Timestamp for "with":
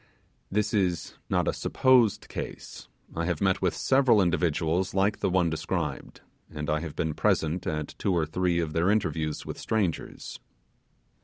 3.61-3.75, 9.45-9.59